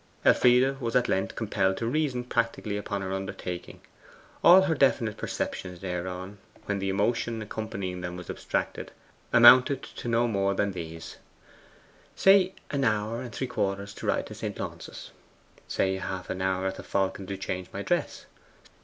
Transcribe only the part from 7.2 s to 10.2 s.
accompanying them was abstracted, amounted to